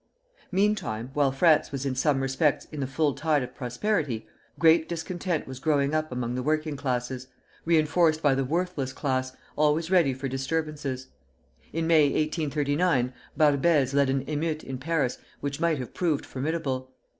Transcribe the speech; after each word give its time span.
Meantime, 0.51 1.11
while 1.13 1.31
France 1.31 1.71
was 1.71 1.85
in 1.85 1.93
some 1.93 2.21
respects 2.21 2.65
in 2.71 2.79
the 2.79 2.87
full 2.87 3.13
tide 3.13 3.43
of 3.43 3.53
prosperity, 3.53 4.25
great 4.57 4.89
discontent 4.89 5.45
was 5.45 5.59
growing 5.59 5.93
up 5.93 6.11
among 6.11 6.33
the 6.33 6.41
working 6.41 6.75
classes, 6.75 7.27
reinforced 7.65 8.19
by 8.19 8.33
the 8.33 8.43
worthless 8.43 8.93
class, 8.93 9.33
always 9.55 9.91
ready 9.91 10.11
for 10.11 10.27
disturbances. 10.27 11.09
In 11.71 11.85
May, 11.85 12.05
1839, 12.05 13.13
Barbès 13.37 13.93
led 13.93 14.09
an 14.09 14.25
émeute 14.25 14.63
in 14.63 14.79
Paris 14.79 15.19
which 15.39 15.59
might 15.59 15.77
have 15.77 15.93
proved 15.93 16.25
formidable. 16.25 16.91